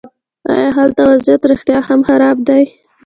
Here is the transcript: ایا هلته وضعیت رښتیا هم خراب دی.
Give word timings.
ایا 0.51 0.67
هلته 0.77 1.01
وضعیت 1.09 1.41
رښتیا 1.51 1.77
هم 1.87 1.99
خراب 2.07 2.37
دی. 2.47 2.63